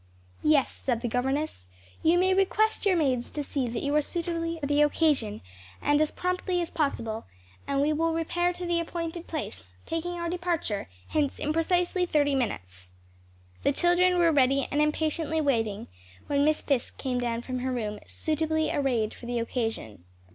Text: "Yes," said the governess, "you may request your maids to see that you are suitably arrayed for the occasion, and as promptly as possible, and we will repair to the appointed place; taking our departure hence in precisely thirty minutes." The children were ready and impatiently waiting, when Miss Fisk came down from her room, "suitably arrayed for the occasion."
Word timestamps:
"Yes," 0.41 0.71
said 0.71 1.01
the 1.01 1.07
governess, 1.07 1.67
"you 2.01 2.17
may 2.17 2.33
request 2.33 2.87
your 2.87 2.95
maids 2.97 3.29
to 3.29 3.43
see 3.43 3.67
that 3.67 3.83
you 3.83 3.95
are 3.95 4.01
suitably 4.01 4.53
arrayed 4.55 4.61
for 4.61 4.65
the 4.65 4.81
occasion, 4.81 5.41
and 5.79 6.01
as 6.01 6.09
promptly 6.09 6.59
as 6.59 6.71
possible, 6.71 7.25
and 7.67 7.81
we 7.81 7.93
will 7.93 8.11
repair 8.11 8.51
to 8.51 8.65
the 8.65 8.79
appointed 8.79 9.27
place; 9.27 9.67
taking 9.85 10.13
our 10.13 10.27
departure 10.27 10.89
hence 11.09 11.37
in 11.37 11.53
precisely 11.53 12.07
thirty 12.07 12.33
minutes." 12.33 12.89
The 13.61 13.71
children 13.73 14.17
were 14.17 14.31
ready 14.31 14.67
and 14.71 14.81
impatiently 14.81 15.39
waiting, 15.39 15.85
when 16.25 16.45
Miss 16.45 16.63
Fisk 16.63 16.97
came 16.97 17.19
down 17.19 17.43
from 17.43 17.59
her 17.59 17.71
room, 17.71 17.99
"suitably 18.07 18.71
arrayed 18.71 19.13
for 19.13 19.27
the 19.27 19.37
occasion." 19.37 20.03